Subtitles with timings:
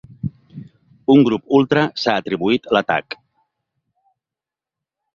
[1.15, 3.21] Un grup ultra s’ha atribuït l’atac.